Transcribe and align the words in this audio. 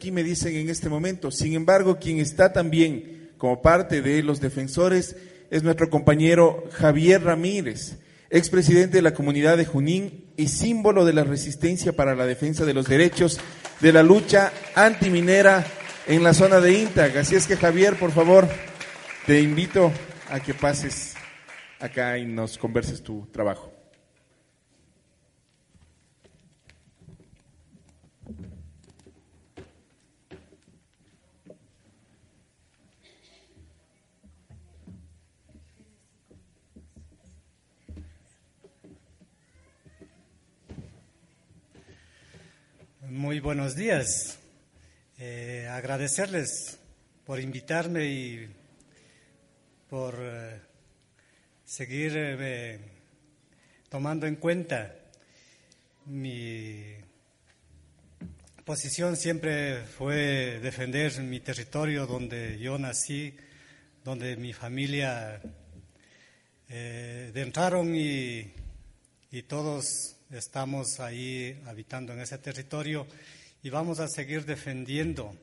aquí 0.00 0.12
me 0.12 0.22
dicen 0.22 0.56
en 0.56 0.70
este 0.70 0.88
momento. 0.88 1.30
Sin 1.30 1.52
embargo, 1.52 1.98
quien 1.98 2.20
está 2.20 2.54
también 2.54 3.32
como 3.36 3.60
parte 3.60 4.00
de 4.00 4.22
los 4.22 4.40
defensores 4.40 5.14
es 5.50 5.62
nuestro 5.62 5.90
compañero 5.90 6.64
Javier 6.72 7.22
Ramírez, 7.22 7.98
expresidente 8.30 8.96
de 8.96 9.02
la 9.02 9.12
comunidad 9.12 9.58
de 9.58 9.66
Junín 9.66 10.24
y 10.38 10.48
símbolo 10.48 11.04
de 11.04 11.12
la 11.12 11.22
resistencia 11.22 11.92
para 11.92 12.14
la 12.14 12.24
defensa 12.24 12.64
de 12.64 12.72
los 12.72 12.86
derechos 12.86 13.38
de 13.80 13.92
la 13.92 14.02
lucha 14.02 14.54
antiminera 14.74 15.66
en 16.06 16.22
la 16.22 16.32
zona 16.32 16.62
de 16.62 16.80
Intag. 16.80 17.18
Así 17.18 17.34
es 17.34 17.46
que 17.46 17.58
Javier, 17.58 17.96
por 17.96 18.12
favor, 18.12 18.48
te 19.26 19.42
invito 19.42 19.92
a 20.30 20.40
que 20.40 20.54
pases 20.54 21.12
acá 21.78 22.16
y 22.16 22.24
nos 22.24 22.56
converses 22.56 23.02
tu 23.02 23.26
trabajo. 23.30 23.79
Muy 43.10 43.40
buenos 43.40 43.74
días. 43.74 44.38
Eh, 45.18 45.66
agradecerles 45.68 46.78
por 47.26 47.40
invitarme 47.40 48.06
y 48.06 48.48
por 49.88 50.14
eh, 50.20 50.60
seguir 51.64 52.12
eh, 52.14 52.78
tomando 53.88 54.28
en 54.28 54.36
cuenta 54.36 54.94
mi 56.06 56.94
posición 58.64 59.16
siempre 59.16 59.82
fue 59.82 60.60
defender 60.62 61.20
mi 61.20 61.40
territorio 61.40 62.06
donde 62.06 62.60
yo 62.60 62.78
nací, 62.78 63.36
donde 64.04 64.36
mi 64.36 64.52
familia 64.52 65.42
entraron 66.68 67.92
y, 67.96 68.52
y 69.32 69.42
todos 69.42 70.14
estamos 70.30 71.00
ahí 71.00 71.60
habitando 71.66 72.12
en 72.12 72.20
ese 72.20 72.38
territorio 72.38 73.06
y 73.62 73.70
vamos 73.70 73.98
a 73.98 74.08
seguir 74.08 74.44
defendiendo. 74.44 75.34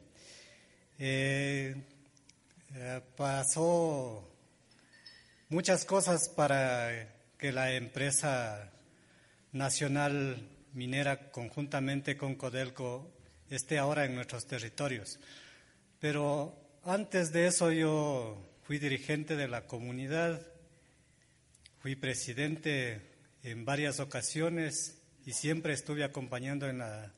Eh, 0.98 1.76
eh, 2.76 3.02
pasó 3.16 4.28
muchas 5.50 5.84
cosas 5.84 6.30
para 6.30 7.16
que 7.38 7.52
la 7.52 7.74
empresa 7.74 8.72
nacional 9.52 10.48
minera 10.74 11.32
conjuntamente 11.32 12.16
con 12.16 12.36
Codelco 12.36 13.12
esté 13.50 13.78
ahora 13.78 14.06
en 14.06 14.16
nuestros 14.16 14.48
territorios. 14.48 15.20
Pero 16.00 16.56
antes 16.84 17.34
de 17.34 17.48
eso 17.48 17.72
yo 17.72 18.42
fui 18.64 18.80
dirigente 18.80 19.36
de 19.36 19.48
la 19.48 19.68
comunidad, 19.68 20.42
fui 21.80 21.96
presidente 21.96 23.17
en 23.44 23.66
varias 23.66 24.00
ocasiones 24.00 24.98
y 25.26 25.34
siempre 25.34 25.74
estuve 25.74 26.04
acompañando 26.04 26.68
en 26.68 26.80
las 26.80 27.12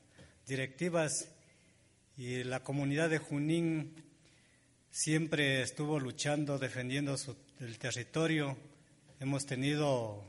directivas 0.46 1.28
y 2.16 2.44
la 2.44 2.60
comunidad 2.62 3.08
de 3.08 3.18
Junín 3.18 3.94
siempre 4.90 5.62
estuvo 5.62 5.98
luchando, 5.98 6.58
defendiendo 6.58 7.16
el 7.60 7.78
territorio. 7.78 8.56
Hemos 9.20 9.46
tenido 9.46 10.24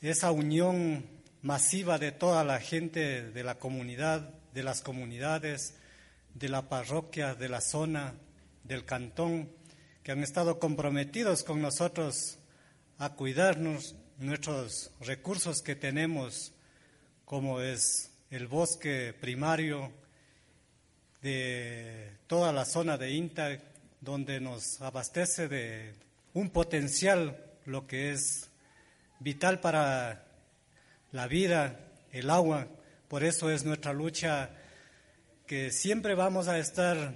esa 0.00 0.30
unión 0.30 1.06
masiva 1.42 1.98
de 1.98 2.12
toda 2.12 2.44
la 2.44 2.60
gente 2.60 3.30
de 3.30 3.44
la 3.44 3.58
comunidad, 3.58 4.34
de 4.52 4.62
las 4.62 4.82
comunidades, 4.82 5.74
de 6.34 6.48
la 6.48 6.68
parroquia, 6.68 7.34
de 7.34 7.48
la 7.48 7.60
zona, 7.60 8.14
del 8.64 8.84
cantón, 8.84 9.50
que 10.02 10.12
han 10.12 10.22
estado 10.22 10.58
comprometidos 10.58 11.44
con 11.44 11.62
nosotros 11.62 12.38
a 12.98 13.14
cuidarnos 13.14 13.94
nuestros 14.18 14.90
recursos 15.00 15.62
que 15.62 15.76
tenemos, 15.76 16.52
como 17.24 17.60
es 17.60 18.10
el 18.30 18.48
bosque 18.48 19.14
primario 19.18 19.92
de 21.22 22.12
toda 22.26 22.52
la 22.52 22.64
zona 22.64 22.98
de 22.98 23.12
INTA, 23.12 23.58
donde 24.00 24.40
nos 24.40 24.80
abastece 24.80 25.48
de 25.48 25.94
un 26.34 26.50
potencial, 26.50 27.44
lo 27.64 27.86
que 27.86 28.10
es 28.10 28.50
vital 29.20 29.60
para 29.60 30.24
la 31.12 31.26
vida, 31.26 31.78
el 32.12 32.30
agua. 32.30 32.66
Por 33.08 33.24
eso 33.24 33.50
es 33.50 33.64
nuestra 33.64 33.92
lucha 33.92 34.50
que 35.46 35.70
siempre 35.70 36.14
vamos 36.14 36.48
a 36.48 36.58
estar 36.58 37.14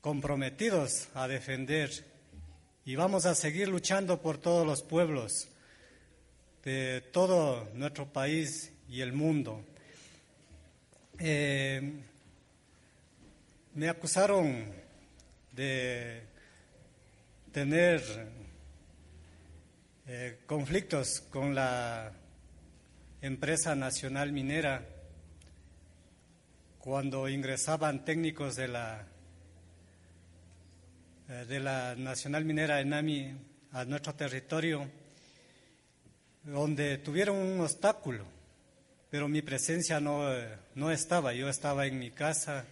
comprometidos 0.00 1.08
a 1.14 1.28
defender 1.28 1.90
y 2.88 2.96
vamos 2.96 3.26
a 3.26 3.34
seguir 3.34 3.68
luchando 3.68 4.22
por 4.22 4.38
todos 4.38 4.66
los 4.66 4.82
pueblos 4.82 5.46
de 6.64 7.02
todo 7.12 7.68
nuestro 7.74 8.10
país 8.10 8.72
y 8.88 9.02
el 9.02 9.12
mundo. 9.12 9.62
Eh, 11.18 11.82
me 13.74 13.90
acusaron 13.90 14.72
de 15.52 16.22
tener 17.52 18.02
eh, 20.06 20.38
conflictos 20.46 21.20
con 21.30 21.54
la 21.54 22.10
empresa 23.20 23.74
nacional 23.74 24.32
minera 24.32 24.82
cuando 26.78 27.28
ingresaban 27.28 28.06
técnicos 28.06 28.56
de 28.56 28.68
la 28.68 29.04
de 31.28 31.60
la 31.60 31.94
Nacional 31.94 32.46
Minera 32.46 32.80
Enami 32.80 33.30
a 33.72 33.84
nuestro 33.84 34.14
territorio, 34.14 34.88
donde 36.42 36.96
tuvieron 36.96 37.36
un 37.36 37.60
obstáculo, 37.60 38.24
pero 39.10 39.28
mi 39.28 39.42
presencia 39.42 40.00
no, 40.00 40.32
eh, 40.32 40.56
no 40.74 40.90
estaba. 40.90 41.34
Yo 41.34 41.50
estaba 41.50 41.86
en 41.86 41.98
mi 41.98 42.12
casa, 42.12 42.64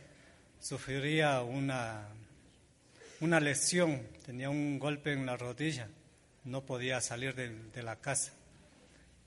sufría 0.58 1.42
una, 1.42 2.08
una 3.20 3.40
lesión, 3.40 4.00
tenía 4.24 4.48
un 4.48 4.78
golpe 4.78 5.12
en 5.12 5.26
la 5.26 5.36
rodilla, 5.36 5.88
no 6.44 6.64
podía 6.64 7.02
salir 7.02 7.34
de 7.34 7.82
la 7.82 7.96
casa. 7.96 8.32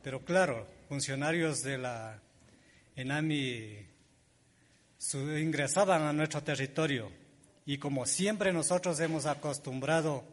Pero 0.01 0.25
claro, 0.25 0.66
funcionarios 0.88 1.62
de 1.62 1.78
la 1.78 2.19
ENAMI 2.95 3.85
ingresaban 5.39 6.01
a 6.01 6.13
nuestro 6.13 6.41
territorio 6.41 7.19
y 7.69 7.78
como 7.78 8.07
siempre 8.07 8.52
nosotros 8.52 9.00
hemos 9.00 9.28
acostumbrado 9.28 10.24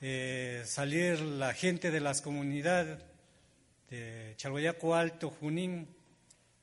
eh, 0.00 0.62
salir 0.64 1.20
la 1.20 1.52
gente 1.54 1.90
de 1.90 1.98
las 1.98 2.22
comunidades 2.22 3.02
de 3.88 4.34
Chalhuayaco 4.36 4.94
Alto, 4.94 5.30
Junín, 5.30 5.88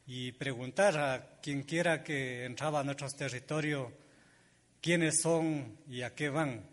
y 0.06 0.32
preguntar 0.32 0.98
a 0.98 1.42
quien 1.42 1.64
quiera 1.64 2.02
que 2.02 2.46
entraba 2.46 2.80
a 2.80 2.84
nuestro 2.86 3.10
territorio 3.10 3.92
quiénes 4.80 5.20
son 5.20 5.78
y 5.90 6.02
a 6.02 6.16
qué 6.16 6.30
van. 6.30 6.66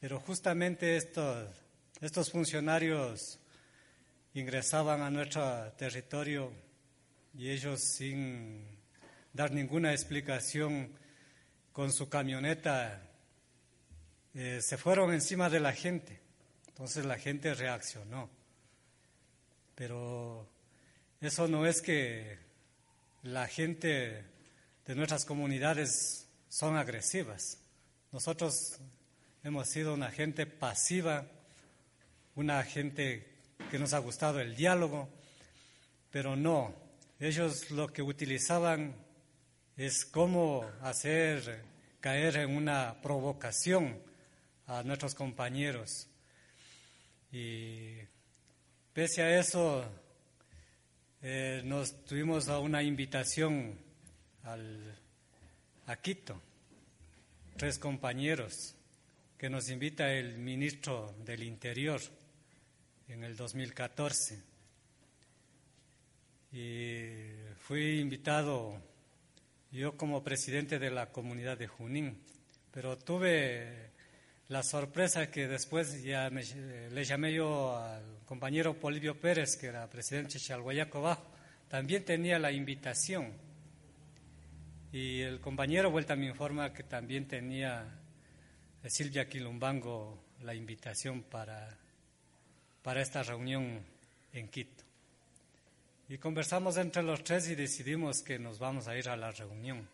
Pero 0.00 0.18
justamente 0.18 0.96
estos, 0.96 1.48
estos 2.00 2.28
funcionarios 2.28 3.38
ingresaban 4.34 5.00
a 5.00 5.10
nuestro 5.10 5.72
territorio 5.78 6.50
y 7.38 7.50
ellos 7.50 7.80
sin 7.80 8.66
dar 9.32 9.52
ninguna 9.52 9.92
explicación 9.92 11.03
con 11.74 11.92
su 11.92 12.08
camioneta 12.08 13.02
eh, 14.32 14.60
se 14.62 14.78
fueron 14.78 15.12
encima 15.12 15.50
de 15.50 15.58
la 15.58 15.72
gente. 15.72 16.20
Entonces 16.68 17.04
la 17.04 17.18
gente 17.18 17.52
reaccionó. 17.52 18.30
Pero 19.74 20.48
eso 21.20 21.48
no 21.48 21.66
es 21.66 21.82
que 21.82 22.38
la 23.24 23.48
gente 23.48 24.24
de 24.86 24.94
nuestras 24.94 25.24
comunidades 25.24 26.28
son 26.48 26.76
agresivas. 26.76 27.58
Nosotros 28.12 28.78
hemos 29.42 29.68
sido 29.68 29.94
una 29.94 30.12
gente 30.12 30.46
pasiva, 30.46 31.26
una 32.36 32.62
gente 32.62 33.40
que 33.68 33.80
nos 33.80 33.94
ha 33.94 33.98
gustado 33.98 34.38
el 34.38 34.54
diálogo, 34.54 35.08
pero 36.12 36.36
no, 36.36 36.72
ellos 37.18 37.72
lo 37.72 37.92
que 37.92 38.02
utilizaban 38.02 39.03
es 39.76 40.04
cómo 40.04 40.64
hacer 40.82 41.64
caer 42.00 42.36
en 42.36 42.56
una 42.56 43.00
provocación 43.00 43.98
a 44.66 44.82
nuestros 44.82 45.14
compañeros. 45.14 46.06
Y 47.32 47.96
pese 48.92 49.22
a 49.22 49.38
eso, 49.38 49.84
eh, 51.22 51.62
nos 51.64 52.04
tuvimos 52.04 52.48
a 52.48 52.58
una 52.58 52.82
invitación 52.82 53.78
al, 54.44 54.96
a 55.86 55.96
Quito, 55.96 56.40
tres 57.56 57.78
compañeros, 57.78 58.76
que 59.36 59.50
nos 59.50 59.68
invita 59.68 60.12
el 60.12 60.38
ministro 60.38 61.14
del 61.24 61.42
Interior 61.42 62.00
en 63.08 63.24
el 63.24 63.36
2014. 63.36 64.54
y 66.52 67.32
fui 67.58 67.98
invitado 67.98 68.93
yo 69.78 69.96
como 69.96 70.22
presidente 70.22 70.78
de 70.78 70.90
la 70.90 71.10
comunidad 71.10 71.58
de 71.58 71.66
Junín, 71.66 72.16
pero 72.70 72.96
tuve 72.96 73.90
la 74.48 74.62
sorpresa 74.62 75.30
que 75.30 75.48
después 75.48 76.00
ya 76.02 76.30
le 76.30 77.04
llamé 77.04 77.34
yo 77.34 77.76
al 77.76 78.20
compañero 78.24 78.78
Polivio 78.78 79.18
Pérez, 79.18 79.56
que 79.56 79.66
era 79.66 79.90
presidente 79.90 80.34
de 80.34 80.40
Chalhuayaco 80.40 81.02
Bajo, 81.02 81.26
también 81.68 82.04
tenía 82.04 82.38
la 82.38 82.52
invitación. 82.52 83.32
Y 84.92 85.22
el 85.22 85.40
compañero 85.40 85.90
vuelta 85.90 86.14
me 86.14 86.26
informa 86.26 86.72
que 86.72 86.84
también 86.84 87.26
tenía 87.26 88.00
Silvia 88.86 89.28
Quilumbango 89.28 90.22
la 90.42 90.54
invitación 90.54 91.24
para, 91.24 91.76
para 92.80 93.02
esta 93.02 93.24
reunión 93.24 93.84
en 94.32 94.48
Quito. 94.48 94.83
Y 96.06 96.18
conversamos 96.18 96.76
entre 96.76 97.02
los 97.02 97.24
tres 97.24 97.48
y 97.48 97.54
decidimos 97.54 98.22
que 98.22 98.38
nos 98.38 98.58
vamos 98.58 98.88
a 98.88 98.98
ir 98.98 99.08
a 99.08 99.16
la 99.16 99.30
reunión. 99.30 99.88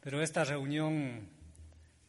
Pero 0.00 0.20
esta 0.20 0.42
reunión 0.42 1.28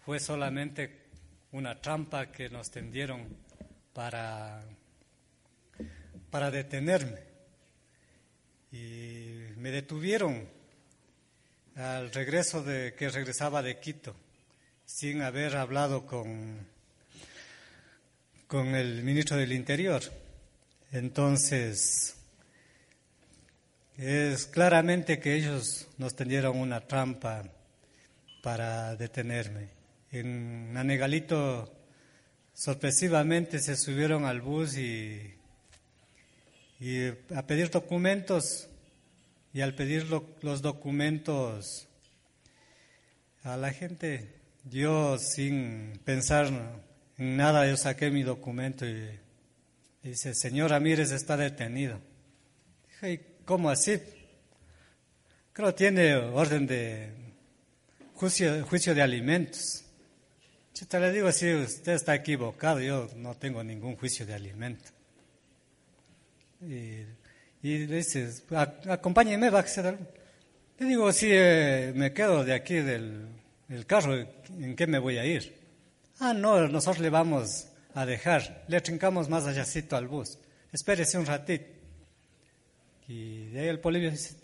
fue 0.03 0.19
solamente 0.19 1.05
una 1.51 1.79
trampa 1.79 2.31
que 2.31 2.49
nos 2.49 2.71
tendieron 2.71 3.37
para, 3.93 4.63
para 6.31 6.49
detenerme. 6.49 7.19
Y 8.71 9.53
me 9.57 9.69
detuvieron 9.69 10.49
al 11.75 12.11
regreso 12.11 12.63
de 12.63 12.95
que 12.95 13.09
regresaba 13.09 13.61
de 13.61 13.79
Quito, 13.79 14.15
sin 14.85 15.21
haber 15.21 15.55
hablado 15.55 16.07
con, 16.07 16.67
con 18.47 18.73
el 18.73 19.03
ministro 19.03 19.37
del 19.37 19.51
Interior. 19.51 20.01
Entonces, 20.91 22.15
es 23.97 24.47
claramente 24.47 25.19
que 25.19 25.35
ellos 25.35 25.87
nos 25.97 26.15
tendieron 26.15 26.57
una 26.57 26.81
trampa 26.81 27.43
para 28.41 28.95
detenerme. 28.95 29.69
En 30.11 30.73
Nanegalito, 30.73 31.73
sorpresivamente, 32.53 33.59
se 33.59 33.75
subieron 33.75 34.25
al 34.25 34.41
bus 34.41 34.77
y, 34.77 35.33
a 37.33 37.47
pedir 37.47 37.69
documentos. 37.69 38.69
Y 39.53 39.61
al 39.61 39.73
pedir 39.73 40.07
los 40.09 40.61
documentos 40.61 41.87
a 43.43 43.55
la 43.55 43.71
gente, 43.71 44.33
yo 44.65 45.17
sin 45.17 46.01
pensar 46.03 46.47
en 47.17 47.37
nada, 47.37 47.65
yo 47.65 47.77
saqué 47.77 48.11
mi 48.11 48.23
documento 48.23 48.85
y, 48.85 49.07
dice, 50.03 50.33
señor 50.33 50.71
Ramírez 50.71 51.11
está 51.11 51.37
detenido. 51.37 52.01
Dije, 52.89 53.34
¿cómo 53.45 53.69
así? 53.69 53.99
Creo 55.53 55.69
que 55.69 55.77
tiene 55.77 56.15
orden 56.15 56.67
de 56.67 57.11
juicio, 58.15 58.65
juicio 58.65 58.93
de 58.93 59.01
alimentos. 59.01 59.85
Yo 60.73 60.85
te 60.87 60.99
le 60.99 61.11
digo, 61.11 61.31
si 61.31 61.53
usted 61.53 61.93
está 61.93 62.15
equivocado, 62.15 62.81
yo 62.81 63.07
no 63.15 63.35
tengo 63.35 63.63
ningún 63.63 63.95
juicio 63.95 64.25
de 64.25 64.33
alimento. 64.33 64.89
Y, 66.61 67.05
y 67.61 67.87
le 67.87 67.97
dice, 67.97 68.29
acompáñeme, 68.89 69.49
va 69.49 69.59
a 69.59 69.67
ser 69.67 69.97
Le 70.77 70.85
digo, 70.85 71.11
si 71.13 71.27
eh, 71.31 71.93
me 71.95 72.11
quedo 72.11 72.43
de 72.43 72.53
aquí 72.53 72.75
del, 72.75 73.29
carro, 73.87 74.15
¿en 74.15 74.75
qué 74.75 74.87
me 74.87 74.99
voy 74.99 75.17
a 75.17 75.25
ir? 75.25 75.55
Ah, 76.19 76.33
no, 76.33 76.67
nosotros 76.67 76.99
le 76.99 77.09
vamos 77.09 77.69
a 77.93 78.05
dejar, 78.05 78.65
le 78.67 78.81
trincamos 78.81 79.29
más 79.29 79.45
allácito 79.45 79.95
al 79.95 80.07
bus. 80.07 80.37
Espérese 80.73 81.17
un 81.17 81.25
ratito. 81.25 81.74
Y 83.07 83.47
de 83.47 83.61
ahí 83.61 83.67
el 83.67 83.79
Polivio 83.79 84.11
dice, 84.11 84.35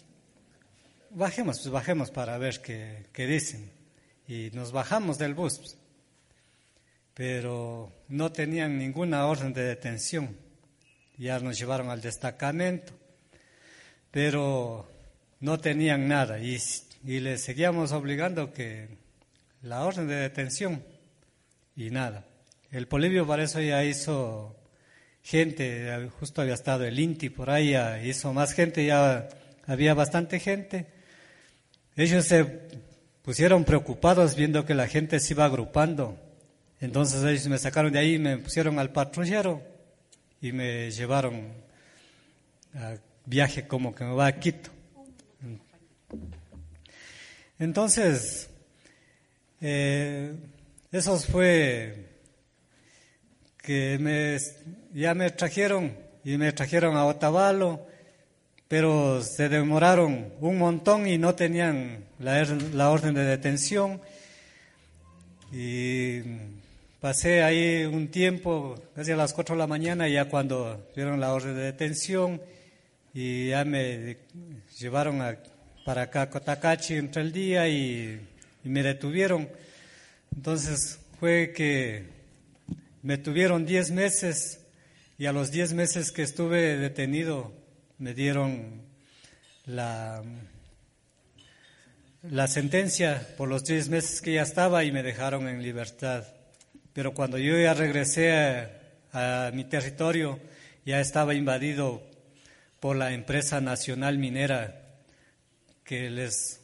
bajemos, 1.10 1.60
pues 1.60 1.72
bajemos 1.72 2.12
para 2.12 2.38
ver 2.38 2.62
qué, 2.62 3.06
qué 3.14 3.28
dicen. 3.28 3.72
Y 4.28 4.52
nos 4.54 4.72
bajamos 4.72 5.18
del 5.18 5.34
bus. 5.34 5.58
Pues 5.58 5.78
pero 7.14 7.92
no 8.08 8.32
tenían 8.32 8.78
ninguna 8.78 9.26
orden 9.26 9.54
de 9.54 9.64
detención. 9.64 10.38
Ya 11.18 11.40
nos 11.40 11.60
llevaron 11.60 11.90
al 11.90 12.02
destacamento, 12.02 12.94
pero 14.10 14.90
no 15.40 15.60
tenían 15.60 16.08
nada 16.08 16.40
y, 16.40 16.58
y 17.06 17.20
les 17.20 17.44
seguíamos 17.44 17.92
obligando 17.92 18.54
que 18.54 18.98
la 19.62 19.84
orden 19.84 20.08
de 20.08 20.16
detención 20.16 20.84
y 21.76 21.92
nada. 21.92 22.26
El 22.72 22.88
Polivio 22.88 23.28
para 23.28 23.44
eso 23.44 23.60
ya 23.60 23.84
hizo 23.84 24.56
gente, 25.24 26.10
justo 26.20 26.42
había 26.42 26.54
estado 26.54 26.86
el 26.86 27.00
INTI 27.00 27.30
por 27.30 27.50
ahí, 27.50 27.76
hizo 28.04 28.34
más 28.34 28.54
gente, 28.54 28.86
ya 28.86 29.28
había 29.66 29.94
bastante 29.94 30.40
gente. 30.40 30.88
Ellos 31.96 32.26
se 32.26 32.46
pusieron 33.22 33.64
preocupados 33.64 34.36
viendo 34.36 34.66
que 34.66 34.74
la 34.74 34.88
gente 34.88 35.20
se 35.20 35.34
iba 35.34 35.46
agrupando 35.46 36.18
entonces 36.82 37.24
ellos 37.24 37.48
me 37.48 37.60
sacaron 37.60 37.94
de 37.94 38.00
ahí, 38.00 38.18
me 38.18 38.40
pusieron 38.40 38.80
al 38.80 38.92
patrullero 38.92 39.62
y 40.42 40.52
me 40.52 40.90
llevaron 40.90 41.54
a 42.74 42.96
viaje 43.24 43.68
como 43.68 43.94
que 43.94 44.04
me 44.04 44.16
va 44.16 44.26
a 44.26 44.40
Quito. 44.40 44.72
Entonces, 47.60 48.50
eh, 49.62 50.34
eso 50.92 51.20
fue 51.20 52.11
que 53.62 53.98
me, 54.00 54.38
ya 54.94 55.14
me 55.14 55.30
trajeron 55.32 55.96
y 56.24 56.38
me 56.38 56.52
trajeron 56.52 56.96
a 56.96 57.06
Otavalo, 57.06 57.86
pero 58.68 59.22
se 59.22 59.50
demoraron 59.50 60.34
un 60.40 60.58
montón 60.58 61.08
y 61.08 61.18
no 61.18 61.36
tenían 61.36 62.06
la, 62.20 62.44
la 62.74 62.90
orden 62.90 63.14
de 63.14 63.24
detención. 63.24 64.02
Y 65.52 66.22
Pasé 67.02 67.42
ahí 67.42 67.84
un 67.84 68.10
tiempo, 68.10 68.80
casi 68.94 69.12
a 69.12 69.16
las 69.16 69.34
4 69.34 69.56
de 69.56 69.60
la 69.60 69.66
mañana, 69.66 70.08
ya 70.08 70.26
cuando 70.26 70.88
dieron 70.96 71.20
la 71.20 71.34
orden 71.34 71.56
de 71.56 71.64
detención 71.64 72.40
y 73.12 73.50
ya 73.50 73.66
me 73.66 74.18
llevaron 74.78 75.20
para 75.84 76.04
acá 76.04 76.22
a 76.22 76.30
Cotacachi 76.30 76.98
entre 76.98 77.24
el 77.24 77.32
día 77.32 77.68
y, 77.68 78.22
me 78.66 78.84
detuvieron. 78.84 79.50
Entonces 80.36 81.00
fue 81.20 81.52
que 81.56 82.06
me 83.04 83.18
tuvieron 83.18 83.66
10 83.66 83.92
meses 83.92 84.60
y 85.18 85.26
a 85.26 85.32
los 85.32 85.52
10 85.52 85.74
meses 85.74 86.12
que 86.12 86.24
estuve 86.24 86.78
detenido 86.78 87.54
me 87.98 88.14
dieron 88.14 88.82
la, 89.66 90.24
sentencia 92.48 93.28
por 93.38 93.50
los 93.50 93.64
10 93.64 93.90
meses 93.90 94.22
que 94.22 94.34
ya 94.34 94.44
estaba 94.44 94.84
y 94.84 94.92
me 94.92 95.04
dejaron 95.04 95.48
en 95.48 95.62
libertad. 95.62 96.26
Pero 96.94 97.14
cuando 97.14 97.38
yo 97.38 97.58
ya 97.60 97.74
regresé 97.74 98.34
a, 99.14 99.52
mi 99.54 99.64
territorio, 99.66 100.40
ya 100.86 101.00
estaba 101.00 101.34
invadido 101.34 102.02
por 102.80 102.96
la 102.96 103.14
empresa 103.14 103.62
nacional 103.62 104.18
minera 104.18 104.82
que 105.84 106.10
les 106.10 106.62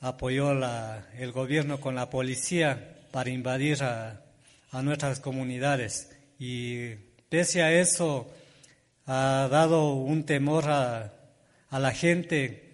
apoyó 0.00 0.52
el 0.52 1.32
gobierno 1.32 1.80
con 1.80 1.94
la 1.94 2.10
policía 2.10 2.96
para 3.10 3.30
invadir 3.30 3.82
a, 3.82 4.27
nuestras 4.72 5.20
comunidades. 5.20 6.10
Y 6.38 6.94
pese 7.28 7.62
a 7.62 7.72
eso, 7.72 8.30
ha 9.06 9.48
dado 9.50 9.94
un 9.94 10.24
temor 10.24 10.64
a, 10.68 11.12
a 11.70 11.78
la 11.78 11.92
gente 11.92 12.68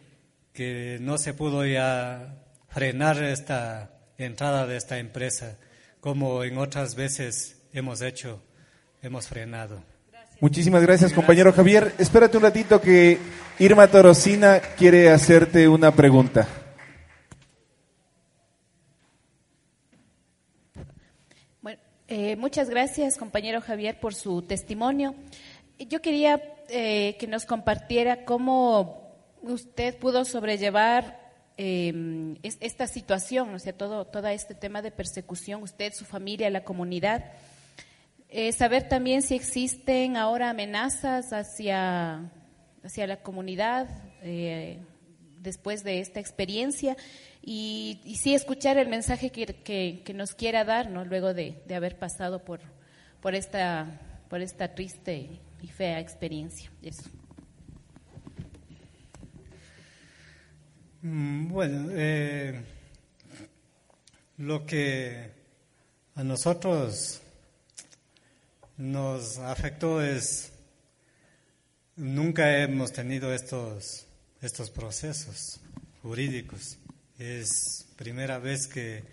que 0.53 0.99
no 1.01 1.19
se 1.19 1.35
pudo 1.35 1.67
ya 1.67 2.37
frenar 2.69 3.23
esta 3.23 3.91
entrada 4.19 4.67
de 4.67 4.77
esta 4.77 4.99
empresa 4.99 5.59
como 6.05 6.45
en 6.45 6.59
otras 6.59 6.97
veces 6.97 7.57
hemos 7.73 8.03
hecho, 8.03 8.43
hemos 9.01 9.27
frenado. 9.27 9.83
Muchísimas 10.39 10.83
gracias, 10.83 11.15
compañero 11.15 11.51
Javier. 11.51 11.95
Espérate 11.99 12.37
un 12.37 12.43
ratito 12.43 12.79
que 12.79 13.19
Irma 13.59 13.87
Torosina 13.87 14.61
quiere 14.77 15.09
hacerte 15.09 15.67
una 15.67 15.93
pregunta. 15.93 16.47
Bueno, 21.63 21.81
eh, 22.09 22.37
muchas 22.37 22.69
gracias, 22.69 23.17
compañero 23.17 23.61
Javier, 23.61 23.99
por 23.99 24.15
su 24.15 24.43
testimonio. 24.43 25.15
Yo 25.79 26.01
quería 26.03 26.43
eh, 26.69 27.17
que 27.19 27.27
nos 27.27 27.47
compartiera 27.47 28.25
cómo 28.25 29.15
usted 29.43 29.99
pudo 29.99 30.25
sobrellevar 30.25 31.21
eh, 31.57 32.37
esta 32.43 32.87
situación, 32.87 33.55
o 33.55 33.59
sea, 33.59 33.73
todo, 33.73 34.07
todo 34.07 34.29
este 34.29 34.55
tema 34.55 34.83
de 34.83 34.91
persecución, 34.91 35.63
usted, 35.63 35.93
su 35.93 36.05
familia, 36.05 36.51
la 36.51 36.65
comunidad. 36.65 37.33
Eh, 38.29 38.53
saber 38.53 38.89
también 38.89 39.23
si 39.23 39.35
existen 39.37 40.17
ahora 40.17 40.51
amenazas 40.51 41.33
hacia, 41.33 42.31
hacia 42.83 43.07
la 43.07 43.23
comunidad 43.23 43.89
después 45.45 45.85
de 45.85 46.01
esta 46.01 46.19
experiencia 46.19 46.97
y, 47.41 48.17
sí 48.19 48.35
escuchar 48.35 48.79
el 48.79 48.89
mensaje 48.89 49.31
que, 49.31 49.47
que, 50.03 50.15
nos 50.15 50.35
quiera 50.35 50.65
dar, 50.65 50.91
¿no? 50.91 51.05
luego 51.05 51.35
de, 51.35 51.63
de, 51.67 51.75
haber 51.77 51.99
pasado 51.99 52.45
por, 52.45 52.61
por, 53.21 53.35
esta, 53.35 54.01
por 54.29 54.41
esta 54.41 54.75
triste 54.75 55.29
y 55.63 55.69
fea 55.69 56.01
experiencia. 56.01 56.71
Eso. 56.83 57.05
Mm, 61.03 61.49
bueno, 61.49 61.89
eh, 61.93 62.63
lo 64.39 64.65
que 64.65 65.31
a 66.15 66.25
nosotros 66.25 67.21
nos 68.79 69.39
afectó 69.39 70.03
es, 70.03 70.51
nunca 71.97 72.59
hemos 72.59 72.93
tenido 72.93 73.35
estos, 73.35 74.07
estos 74.45 74.71
procesos 74.71 75.61
jurídicos. 76.03 76.79
Es 77.19 77.87
primera 77.97 78.39
vez 78.39 78.67
que 78.67 79.05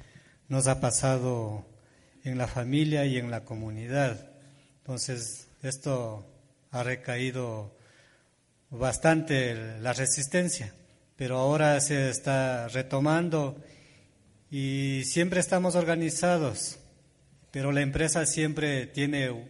nos 0.49 0.67
ha 0.67 0.81
pasado 0.81 1.65
en 2.25 2.37
la 2.37 2.47
familia 2.47 3.05
y 3.05 3.17
en 3.17 3.31
la 3.31 3.45
comunidad. 3.45 4.29
Entonces, 4.79 5.47
esto 5.63 6.27
ha 6.71 6.83
recaído 6.83 7.73
bastante 8.69 9.79
la 9.79 9.93
resistencia, 9.93 10.73
pero 11.15 11.37
ahora 11.37 11.79
se 11.79 12.09
está 12.09 12.67
retomando 12.67 13.63
y 14.49 15.03
siempre 15.05 15.39
estamos 15.39 15.75
organizados, 15.75 16.77
pero 17.51 17.71
la 17.71 17.81
empresa 17.81 18.25
siempre 18.25 18.85
tiene, 18.87 19.45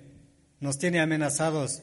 nos 0.59 0.77
tiene 0.77 1.00
amenazados 1.00 1.81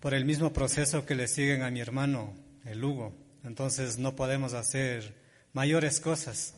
por 0.00 0.14
el 0.14 0.24
mismo 0.24 0.52
proceso 0.52 1.06
que 1.06 1.14
le 1.14 1.28
siguen 1.28 1.62
a 1.62 1.70
mi 1.70 1.80
hermano, 1.80 2.34
el 2.64 2.82
Hugo. 2.82 3.27
Entonces 3.44 3.98
no 3.98 4.16
podemos 4.16 4.52
hacer 4.54 5.14
mayores 5.52 6.00
cosas. 6.00 6.54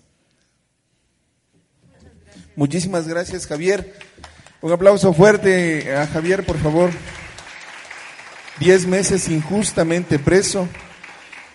Muchísimas 2.57 3.09
gracias, 3.09 3.47
Javier. 3.47 3.95
Un 4.61 4.73
aplauso 4.73 5.13
fuerte 5.13 5.95
a 5.95 6.07
Javier, 6.07 6.45
por 6.45 6.59
favor. 6.59 6.91
Diez 8.59 8.87
meses 8.87 9.29
injustamente 9.29 10.19
preso 10.19 10.69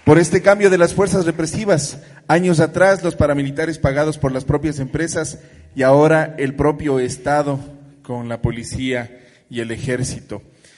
por 0.04 0.18
este 0.18 0.42
cambio 0.42 0.70
de 0.70 0.78
las 0.78 0.94
fuerzas 0.94 1.26
represivas. 1.26 2.00
Años 2.28 2.60
atrás, 2.60 3.04
los 3.04 3.16
paramilitares 3.16 3.78
pagados 3.78 4.18
por 4.18 4.32
las 4.32 4.46
propias 4.46 4.80
empresas 4.80 5.40
y 5.76 5.84
ahora 5.84 6.36
el 6.38 6.56
propio 6.56 7.00
Estado 7.00 7.60
con 8.02 8.30
la 8.30 8.42
policía 8.42 9.24
y 9.50 9.60
el 9.60 9.72
ejército. 9.72 10.42